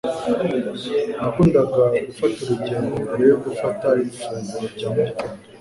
Nakundaga 1.17 1.83
gufata 2.07 2.37
urugendo 2.43 2.93
mbere 3.03 3.23
yo 3.31 3.37
gufata 3.45 3.87
ifunguro 4.07 4.65
rya 4.75 4.87
mu 4.91 4.95
gitondo. 4.99 5.01